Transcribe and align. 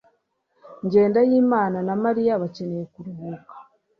Jyendayimana 0.89 1.77
na 1.87 1.95
Mariya 2.03 2.41
bakeneye 2.41 2.85
kuruhuka 2.93 3.53